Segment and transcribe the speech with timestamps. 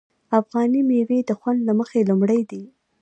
[0.39, 2.63] افغاني میوې د خوند له مخې لومړی دي.